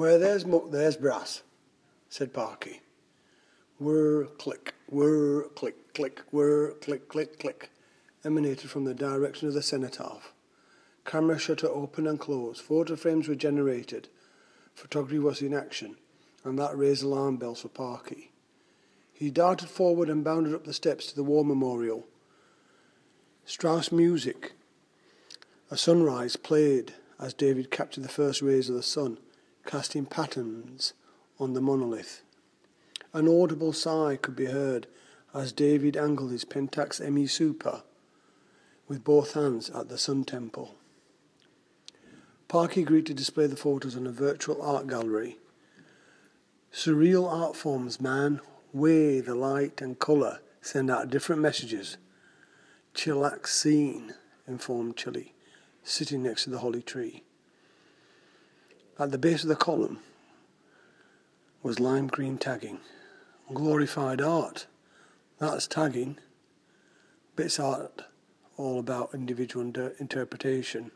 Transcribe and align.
Where 0.00 0.16
there's 0.16 0.46
muck, 0.46 0.70
there's 0.70 0.96
brass, 0.96 1.42
said 2.08 2.32
Parky. 2.32 2.80
Whir, 3.78 4.24
click, 4.38 4.72
whir, 4.88 5.42
click, 5.54 5.92
click, 5.92 6.22
whir, 6.30 6.72
click, 6.80 7.06
click, 7.06 7.38
click, 7.38 7.70
emanated 8.24 8.70
from 8.70 8.86
the 8.86 8.94
direction 8.94 9.46
of 9.46 9.52
the 9.52 9.60
cenotaph. 9.60 10.32
Camera 11.04 11.38
shutter 11.38 11.68
open 11.68 12.06
and 12.06 12.18
closed. 12.18 12.62
Photo 12.62 12.96
frames 12.96 13.28
were 13.28 13.34
generated. 13.34 14.08
Photography 14.74 15.18
was 15.18 15.42
in 15.42 15.52
action, 15.52 15.96
and 16.44 16.58
that 16.58 16.78
raised 16.78 17.02
alarm 17.02 17.36
bells 17.36 17.60
for 17.60 17.68
Parky. 17.68 18.30
He 19.12 19.30
darted 19.30 19.68
forward 19.68 20.08
and 20.08 20.24
bounded 20.24 20.54
up 20.54 20.64
the 20.64 20.72
steps 20.72 21.08
to 21.08 21.14
the 21.14 21.22
war 21.22 21.44
memorial. 21.44 22.06
Strauss 23.44 23.92
music. 23.92 24.52
A 25.70 25.76
sunrise 25.76 26.36
played 26.36 26.94
as 27.20 27.34
David 27.34 27.70
captured 27.70 28.04
the 28.04 28.08
first 28.08 28.40
rays 28.40 28.70
of 28.70 28.76
the 28.76 28.82
sun, 28.82 29.18
casting 29.70 30.04
patterns 30.04 30.94
on 31.38 31.54
the 31.54 31.60
monolith. 31.60 32.22
An 33.12 33.28
audible 33.28 33.72
sigh 33.72 34.18
could 34.20 34.34
be 34.34 34.46
heard 34.46 34.88
as 35.32 35.52
David 35.52 35.96
angled 35.96 36.32
his 36.32 36.44
Pentax 36.44 37.00
ME 37.08 37.28
Super 37.28 37.84
with 38.88 39.04
both 39.04 39.34
hands 39.34 39.70
at 39.70 39.88
the 39.88 39.96
Sun 39.96 40.24
Temple. 40.24 40.74
Parky 42.48 42.82
agreed 42.82 43.06
to 43.06 43.14
display 43.14 43.46
the 43.46 43.54
photos 43.54 43.96
on 43.96 44.08
a 44.08 44.10
virtual 44.10 44.60
art 44.60 44.88
gallery. 44.88 45.38
Surreal 46.72 47.30
art 47.30 47.54
forms, 47.54 48.00
man, 48.00 48.40
way 48.72 49.20
the 49.20 49.36
light 49.36 49.80
and 49.80 50.00
colour 50.00 50.40
send 50.60 50.90
out 50.90 51.10
different 51.10 51.42
messages. 51.42 51.96
Chillax 52.92 53.46
scene, 53.46 54.14
informed 54.48 54.96
Chili, 54.96 55.32
sitting 55.84 56.24
next 56.24 56.42
to 56.44 56.50
the 56.50 56.58
holly 56.58 56.82
tree. 56.82 57.22
At 59.00 59.12
the 59.12 59.18
base 59.18 59.44
of 59.44 59.48
the 59.48 59.56
column 59.56 60.00
was 61.62 61.80
lime 61.80 62.06
green 62.06 62.36
tagging. 62.36 62.80
Glorified 63.50 64.20
art. 64.20 64.66
That's 65.38 65.66
tagging. 65.66 66.18
Bits 67.34 67.58
art 67.58 68.02
all 68.58 68.78
about 68.78 69.14
individual 69.14 69.64
inter- 69.64 69.94
interpretation. 69.98 70.90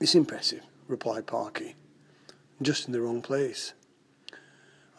It's 0.00 0.14
impressive, 0.14 0.62
replied 0.86 1.26
Parky, 1.26 1.74
just 2.62 2.86
in 2.86 2.92
the 2.92 3.00
wrong 3.00 3.22
place, 3.22 3.72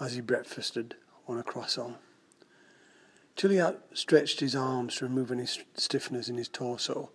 as 0.01 0.15
he 0.15 0.19
breakfasted 0.19 0.95
on 1.29 1.39
a 1.39 1.43
croissant. 1.43 1.95
Chilliat 3.37 3.77
stretched 3.93 4.41
his 4.41 4.53
arms 4.53 4.97
to 4.97 5.05
remove 5.05 5.31
any 5.31 5.45
stiffness 5.45 6.27
in 6.27 6.35
his 6.35 6.49
torso, 6.49 7.09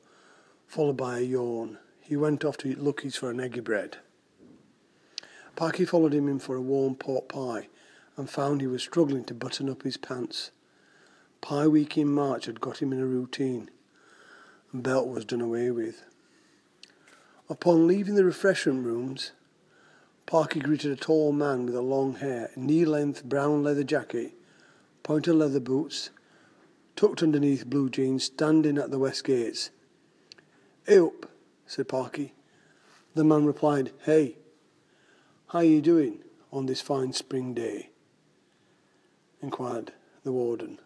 followed 0.66 0.96
by 0.96 1.18
a 1.18 1.22
yawn. 1.22 1.76
He 2.00 2.16
went 2.16 2.46
off 2.46 2.56
to 2.58 2.68
eat 2.68 2.78
Lucky's 2.78 3.16
for 3.16 3.30
an 3.30 3.40
eggy 3.40 3.60
bread. 3.60 3.98
Parky 5.56 5.86
followed 5.86 6.12
him 6.12 6.28
in 6.28 6.38
for 6.38 6.54
a 6.54 6.60
warm 6.60 6.94
pork 6.94 7.28
pie 7.28 7.68
and 8.16 8.28
found 8.28 8.60
he 8.60 8.66
was 8.66 8.82
struggling 8.82 9.24
to 9.24 9.34
button 9.34 9.70
up 9.70 9.82
his 9.82 9.96
pants. 9.96 10.50
Pie 11.40 11.66
week 11.66 11.96
in 11.96 12.08
March 12.08 12.44
had 12.44 12.60
got 12.60 12.82
him 12.82 12.92
in 12.92 13.00
a 13.00 13.06
routine, 13.06 13.70
and 14.72 14.82
belt 14.82 15.08
was 15.08 15.24
done 15.24 15.40
away 15.40 15.70
with. 15.70 16.04
Upon 17.48 17.86
leaving 17.86 18.16
the 18.16 18.24
refreshment 18.24 18.84
rooms, 18.84 19.32
Parky 20.26 20.60
greeted 20.60 20.90
a 20.90 20.96
tall 20.96 21.32
man 21.32 21.64
with 21.64 21.74
a 21.74 21.82
long 21.82 22.16
hair, 22.16 22.50
knee-length 22.56 23.24
brown 23.24 23.62
leather 23.62 23.84
jacket, 23.84 24.34
pointed 25.02 25.34
leather 25.34 25.60
boots, 25.60 26.10
tucked 26.96 27.22
underneath 27.22 27.66
blue 27.66 27.88
jeans, 27.88 28.24
standing 28.24 28.76
at 28.76 28.90
the 28.90 28.98
west 28.98 29.24
gates. 29.24 29.70
Hey 30.86 30.98
up, 30.98 31.30
said 31.66 31.88
Parky. 31.88 32.34
The 33.14 33.24
man 33.24 33.46
replied, 33.46 33.92
Hey, 34.04 34.36
how 35.48 35.60
are 35.60 35.64
you 35.64 35.80
doing 35.80 36.18
on 36.52 36.66
this 36.66 36.80
fine 36.80 37.12
spring 37.12 37.54
day? 37.54 37.90
inquired 39.40 39.92
the 40.24 40.32
warden. 40.32 40.78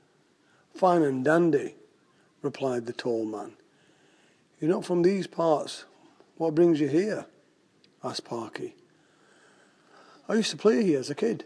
Fine 0.74 1.02
and 1.02 1.24
dandy, 1.24 1.76
replied 2.42 2.84
the 2.84 2.92
tall 2.92 3.24
man. 3.24 3.52
You're 4.60 4.70
not 4.70 4.84
from 4.84 5.00
these 5.00 5.26
parts, 5.26 5.84
what 6.36 6.54
brings 6.54 6.78
you 6.78 6.88
here? 6.88 7.26
asked 8.04 8.24
Parky. 8.26 8.74
I 10.28 10.34
used 10.34 10.50
to 10.50 10.56
play 10.56 10.84
here 10.84 11.00
as 11.00 11.08
a 11.08 11.14
kid, 11.14 11.44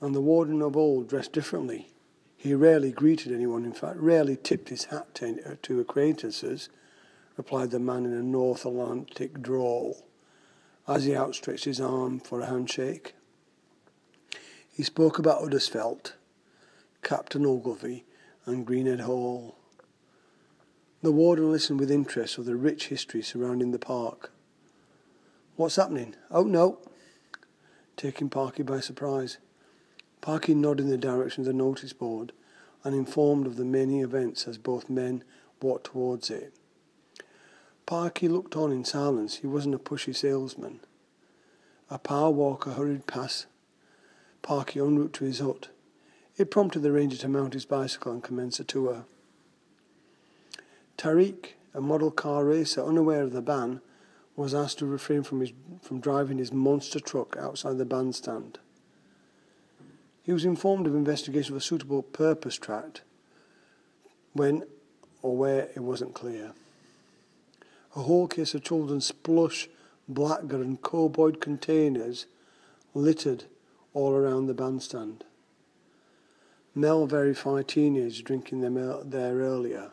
and 0.00 0.14
the 0.14 0.20
warden 0.20 0.62
of 0.62 0.76
old 0.76 1.08
dressed 1.08 1.32
differently. 1.32 1.88
He 2.36 2.54
rarely 2.54 2.90
greeted 2.90 3.32
anyone, 3.32 3.64
in 3.64 3.72
fact, 3.72 3.98
rarely 3.98 4.36
tipped 4.36 4.68
his 4.68 4.86
hat 4.86 5.14
to, 5.14 5.56
to 5.62 5.80
acquaintances, 5.80 6.68
replied 7.36 7.70
the 7.70 7.78
man 7.78 8.04
in 8.04 8.12
a 8.12 8.22
North 8.22 8.66
Atlantic 8.66 9.40
drawl, 9.40 10.04
as 10.86 11.04
he 11.04 11.16
outstretched 11.16 11.64
his 11.64 11.80
arm 11.80 12.20
for 12.20 12.40
a 12.40 12.46
handshake. 12.46 13.14
He 14.70 14.82
spoke 14.82 15.18
about 15.18 15.42
Uddersfelt, 15.42 16.14
Captain 17.02 17.46
Ogilvy, 17.46 18.04
and 18.46 18.66
Greenhead 18.66 19.00
Hall. 19.00 19.56
The 21.02 21.12
warden 21.12 21.50
listened 21.50 21.80
with 21.80 21.90
interest 21.90 22.36
to 22.36 22.42
the 22.42 22.56
rich 22.56 22.88
history 22.88 23.22
surrounding 23.22 23.72
the 23.72 23.78
park. 23.78 24.32
What's 25.56 25.76
happening? 25.76 26.14
Oh, 26.30 26.44
no. 26.44 26.78
Taking 27.96 28.30
Parky 28.30 28.62
by 28.62 28.80
surprise. 28.80 29.38
Parky 30.20 30.54
nodded 30.54 30.84
in 30.84 30.90
the 30.90 30.96
direction 30.96 31.42
of 31.42 31.46
the 31.46 31.52
notice 31.52 31.92
board 31.92 32.32
and 32.84 32.94
informed 32.94 33.46
of 33.46 33.56
the 33.56 33.64
many 33.64 34.00
events 34.00 34.48
as 34.48 34.58
both 34.58 34.88
men 34.88 35.22
walked 35.60 35.86
towards 35.86 36.30
it. 36.30 36.54
Parky 37.92 38.26
looked 38.26 38.56
on 38.56 38.72
in 38.72 38.86
silence. 38.86 39.36
He 39.36 39.46
wasn't 39.46 39.74
a 39.74 39.78
pushy 39.78 40.16
salesman. 40.16 40.80
A 41.90 41.98
power 41.98 42.30
walker 42.30 42.70
hurried 42.70 43.06
past 43.06 43.44
Parky 44.40 44.80
en 44.80 44.96
route 44.96 45.12
to 45.12 45.26
his 45.26 45.40
hut. 45.40 45.68
It 46.38 46.50
prompted 46.50 46.80
the 46.80 46.90
ranger 46.90 47.18
to 47.18 47.28
mount 47.28 47.52
his 47.52 47.66
bicycle 47.66 48.12
and 48.12 48.22
commence 48.22 48.58
a 48.58 48.64
tour. 48.64 49.04
Tariq, 50.96 51.48
a 51.74 51.82
model 51.82 52.10
car 52.10 52.46
racer 52.46 52.82
unaware 52.82 53.24
of 53.24 53.34
the 53.34 53.42
ban, 53.42 53.82
was 54.36 54.54
asked 54.54 54.78
to 54.78 54.86
refrain 54.86 55.22
from, 55.22 55.40
his, 55.40 55.52
from 55.82 56.00
driving 56.00 56.38
his 56.38 56.50
monster 56.50 56.98
truck 56.98 57.36
outside 57.38 57.76
the 57.76 57.84
bandstand. 57.84 58.58
He 60.22 60.32
was 60.32 60.46
informed 60.46 60.86
of 60.86 60.94
investigation 60.94 61.52
of 61.52 61.58
a 61.58 61.60
suitable 61.62 62.02
purpose 62.02 62.56
tract 62.56 63.02
when 64.32 64.62
or 65.20 65.36
where 65.36 65.68
it 65.76 65.80
wasn't 65.80 66.14
clear. 66.14 66.54
A 67.94 68.02
whole 68.02 68.26
case 68.26 68.54
of 68.54 68.62
children's 68.62 69.12
plush, 69.12 69.68
blackguard 70.08 70.64
and 70.64 70.82
cowboy 70.82 71.32
containers 71.32 72.26
littered 72.94 73.44
all 73.92 74.12
around 74.12 74.46
the 74.46 74.54
bandstand. 74.54 75.24
Mel 76.74 77.06
verified 77.06 77.68
teenagers 77.68 78.22
drinking 78.22 78.60
them 78.62 78.74
there 79.04 79.36
earlier. 79.36 79.90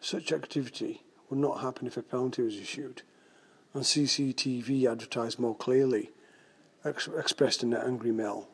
Such 0.00 0.32
activity 0.32 1.02
would 1.30 1.38
not 1.38 1.60
happen 1.60 1.86
if 1.86 1.96
a 1.96 2.02
penalty 2.02 2.42
was 2.42 2.56
issued, 2.56 3.02
and 3.72 3.84
CCTV 3.84 4.90
advertised 4.90 5.38
more 5.38 5.54
clearly, 5.54 6.10
ex- 6.84 7.08
expressed 7.08 7.62
in 7.62 7.72
an 7.72 7.82
angry 7.82 8.12
Mel. 8.12 8.48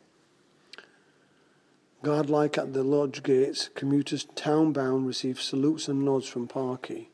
Guard-like 2.03 2.59
at 2.59 2.75
the 2.75 2.84
lodge 2.84 3.25
gates, 3.25 3.71
commuters 3.75 4.28
town-bound 4.37 5.06
received 5.06 5.41
salutes 5.41 5.88
and 5.88 6.05
nods 6.05 6.28
from 6.28 6.47
Parky. 6.47 7.10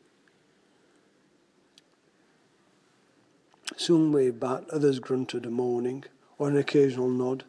Some 3.76 4.12
waved 4.12 4.40
back, 4.40 4.64
others 4.72 4.98
grunted 4.98 5.46
a 5.46 5.50
moaning, 5.50 6.04
or 6.38 6.48
an 6.48 6.56
occasional 6.56 7.08
nod. 7.08 7.44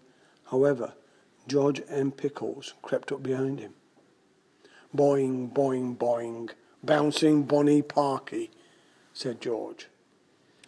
However, 0.51 0.93
George 1.47 1.81
M. 1.89 2.11
Pickles 2.11 2.73
crept 2.81 3.11
up 3.11 3.23
behind 3.23 3.59
him. 3.59 3.73
Boing, 4.95 5.51
boing, 5.51 5.97
boing. 5.97 6.49
Bouncing 6.85 7.43
Bonnie 7.43 7.81
Parky, 7.81 8.51
said 9.13 9.39
George, 9.39 9.87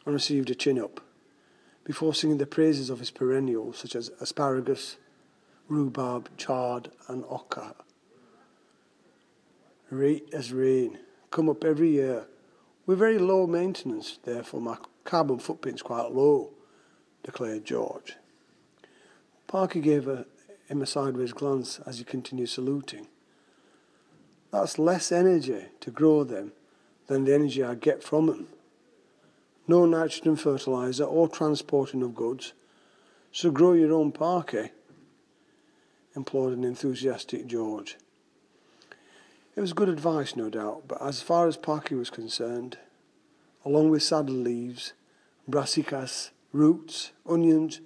and 0.05 0.13
received 0.13 0.49
a 0.49 0.55
chin 0.55 0.79
up, 0.79 1.01
before 1.83 2.13
singing 2.13 2.37
the 2.37 2.45
praises 2.45 2.89
of 2.89 2.99
his 2.99 3.11
perennials 3.11 3.79
such 3.79 3.97
as 3.97 4.11
asparagus, 4.21 4.95
rhubarb, 5.67 6.29
chard, 6.37 6.89
and 7.09 7.25
oca. 7.29 7.75
Rate 9.89 10.29
as 10.31 10.53
rain, 10.53 10.99
come 11.31 11.49
up 11.49 11.65
every 11.65 11.89
year. 11.89 12.27
We're 12.85 12.95
very 12.95 13.19
low 13.19 13.45
maintenance, 13.45 14.17
therefore 14.23 14.61
my 14.61 14.77
carbon 15.05 15.39
footprint's 15.39 15.81
quite 15.81 16.11
low, 16.11 16.49
declared 17.23 17.63
George. 17.63 18.17
Parky 19.47 19.79
gave 19.79 20.07
a, 20.07 20.25
him 20.67 20.81
a 20.81 20.85
sideways 20.85 21.31
glance 21.31 21.79
as 21.85 21.99
he 21.99 22.03
continued 22.03 22.49
saluting. 22.49 23.07
That's 24.51 24.77
less 24.77 25.11
energy 25.11 25.65
to 25.79 25.91
grow 25.91 26.23
them 26.23 26.51
than 27.07 27.23
the 27.23 27.33
energy 27.33 27.63
I 27.63 27.75
get 27.75 28.03
from 28.03 28.25
them. 28.25 28.47
No 29.67 29.85
nitrogen 29.85 30.35
fertilizer 30.35 31.03
or 31.03 31.27
transporting 31.27 32.01
of 32.01 32.15
goods. 32.15 32.53
So 33.31 33.51
grow 33.51 33.73
your 33.73 33.93
own 33.93 34.11
parky, 34.11 34.71
implored 36.15 36.53
an 36.53 36.63
enthusiastic 36.63 37.47
George. 37.47 37.97
It 39.55 39.61
was 39.61 39.73
good 39.73 39.89
advice, 39.89 40.35
no 40.35 40.49
doubt, 40.49 40.83
but 40.87 41.01
as 41.01 41.21
far 41.21 41.47
as 41.47 41.55
Parky 41.55 41.95
was 41.95 42.09
concerned, 42.09 42.77
along 43.65 43.89
with 43.89 44.03
saddle 44.03 44.35
leaves, 44.35 44.93
brassicas, 45.49 46.29
roots, 46.53 47.11
onions, 47.27 47.81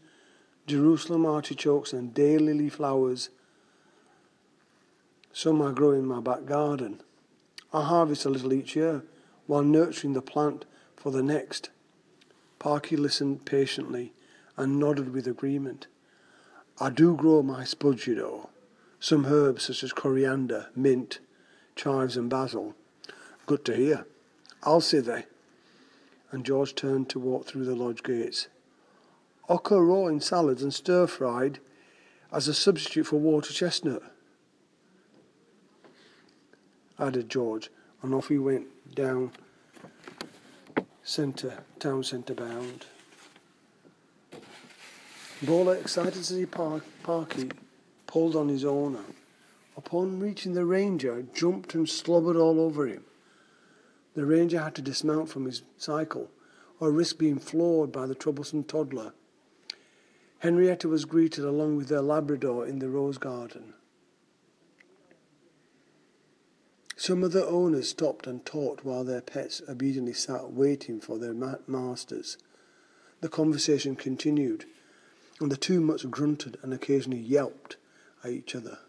Jerusalem 0.67 1.25
artichokes, 1.25 1.93
and 1.93 2.13
daylily 2.13 2.71
flowers. 2.71 3.29
Some 5.33 5.61
I 5.61 5.71
grow 5.71 5.91
in 5.91 6.05
my 6.05 6.19
back 6.19 6.45
garden. 6.45 7.01
I 7.73 7.83
harvest 7.83 8.25
a 8.25 8.29
little 8.29 8.53
each 8.53 8.75
year 8.75 9.03
while 9.47 9.63
nurturing 9.63 10.13
the 10.13 10.21
plant 10.21 10.65
for 10.95 11.11
the 11.11 11.23
next. 11.23 11.69
Parky 12.59 12.97
listened 12.97 13.45
patiently 13.45 14.11
and 14.57 14.77
nodded 14.79 15.13
with 15.13 15.25
agreement. 15.27 15.87
I 16.79 16.89
do 16.89 17.15
grow 17.15 17.41
my 17.41 17.63
spuds, 17.63 18.05
you 18.05 18.15
know. 18.15 18.49
Some 18.99 19.25
herbs 19.25 19.63
such 19.63 19.83
as 19.83 19.93
coriander, 19.93 20.67
mint, 20.75 21.19
chives, 21.75 22.17
and 22.17 22.29
basil. 22.29 22.75
Good 23.45 23.63
to 23.65 23.75
hear. 23.75 24.05
I'll 24.63 24.81
see 24.81 24.99
they. 24.99 25.25
And 26.31 26.45
George 26.45 26.75
turned 26.75 27.09
to 27.09 27.19
walk 27.19 27.45
through 27.45 27.65
the 27.65 27.75
lodge 27.75 28.03
gates. 28.03 28.47
Oca 29.47 29.81
raw 29.81 30.05
in 30.05 30.21
salads 30.21 30.61
and 30.61 30.73
stir 30.73 31.07
fried 31.07 31.59
as 32.31 32.47
a 32.47 32.53
substitute 32.53 33.05
for 33.05 33.19
water 33.19 33.51
chestnut, 33.51 34.03
added 36.99 37.29
George, 37.29 37.71
and 38.03 38.13
off 38.13 38.27
he 38.27 38.37
went 38.37 38.67
down 38.93 39.31
centre, 41.01 41.63
town 41.79 42.03
centre 42.03 42.35
bound. 42.35 42.85
Bowler, 45.41 45.75
excited 45.75 46.23
see 46.23 46.45
Park, 46.45 46.83
Parky, 47.01 47.49
pulled 48.05 48.35
on 48.35 48.49
his 48.49 48.65
owner. 48.65 49.03
Upon 49.77 50.19
reaching 50.19 50.53
the 50.53 50.65
ranger, 50.65 51.23
jumped 51.33 51.73
and 51.73 51.87
slobbered 51.87 52.35
all 52.35 52.59
over 52.59 52.85
him. 52.85 53.05
The 54.15 54.25
ranger 54.25 54.59
had 54.59 54.75
to 54.75 54.81
dismount 54.81 55.29
from 55.29 55.45
his 55.45 55.61
cycle, 55.77 56.29
or 56.79 56.91
risk 56.91 57.17
being 57.17 57.39
floored 57.39 57.91
by 57.91 58.07
the 58.07 58.15
troublesome 58.15 58.63
toddler. 58.63 59.13
Henrietta 60.39 60.87
was 60.87 61.05
greeted 61.05 61.43
along 61.43 61.75
with 61.75 61.89
their 61.89 62.01
Labrador 62.01 62.65
in 62.65 62.79
the 62.79 62.89
rose 62.89 63.17
garden. 63.17 63.73
Some 66.95 67.23
of 67.23 67.31
the 67.31 67.45
owners 67.45 67.89
stopped 67.89 68.27
and 68.27 68.45
talked 68.45 68.83
while 68.83 69.03
their 69.03 69.21
pets 69.21 69.61
obediently 69.69 70.13
sat 70.13 70.51
waiting 70.51 70.99
for 70.99 71.17
their 71.17 71.33
ma- 71.33 71.55
masters. 71.65 72.37
The 73.21 73.29
conversation 73.29 73.95
continued, 73.95 74.65
and 75.39 75.51
the 75.51 75.57
two 75.57 75.81
mutts 75.81 76.03
grunted 76.03 76.57
and 76.61 76.73
occasionally 76.73 77.21
yelped 77.21 77.77
at 78.23 78.31
each 78.31 78.55
other. 78.55 78.79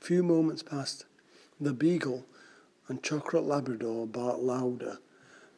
A 0.00 0.04
few 0.04 0.22
moments 0.22 0.62
passed. 0.62 1.04
The 1.60 1.72
beagle 1.72 2.24
and 2.88 3.02
chocolate 3.02 3.44
Labrador 3.44 4.06
barked 4.06 4.40
louder, 4.40 4.98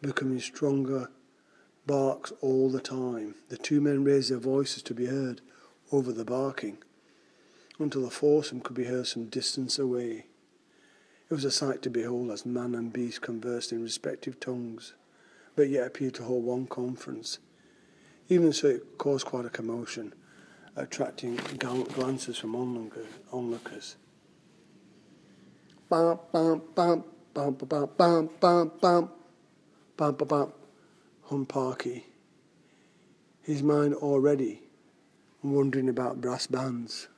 becoming 0.01 0.41
stronger 0.41 1.11
barks 1.87 2.33
all 2.41 2.71
the 2.71 2.81
time. 2.81 3.35
The 3.49 3.57
two 3.57 3.81
men 3.81 4.05
raised 4.05 4.31
their 4.31 4.39
voices 4.39 4.83
to 4.85 4.95
be 4.95 5.07
heard 5.07 5.41
over 5.93 6.13
the 6.13 6.25
barking 6.25 6.79
until 7.79 8.03
the 8.03 8.11
foursome 8.11 8.61
could 8.61 8.77
be 8.77 8.85
heard 8.85 9.07
some 9.07 9.27
distance 9.27 9.79
away. 9.79 10.27
It 11.31 11.35
was 11.35 11.45
a 11.45 11.51
sight 11.51 11.83
to 11.83 11.91
behold 11.91 12.31
as 12.31 12.47
man 12.47 12.75
and 12.75 12.93
beast 12.93 13.23
conversed 13.23 13.73
in 13.73 13.83
respective 13.83 14.39
tongues, 14.39 14.95
but 15.57 15.69
yet 15.69 15.87
appeared 15.87 16.15
to 16.15 16.25
hold 16.25 16.45
one 16.45 16.67
conference. 16.67 17.39
Even 18.29 18.53
so, 18.53 18.69
it 18.69 18.99
caused 18.99 19.27
quite 19.27 19.45
a 19.45 19.51
commotion, 19.51 20.15
attracting 20.77 21.37
glances 21.37 22.39
from 22.39 22.55
onlookers 22.55 23.97
bum 27.35 27.55
ba 27.55 27.67
bum 27.67 27.87
bum 27.97 28.31
bum 28.41 28.71
bum 28.81 29.11
bum 29.97 30.15
ba 30.15 30.25
bum 30.25 30.53
Humparky. 31.31 32.05
His 33.43 33.63
mind 33.63 33.95
already 33.95 34.63
wondering 35.43 35.89
about 35.89 36.21
brass 36.21 36.47
bands. 36.47 37.09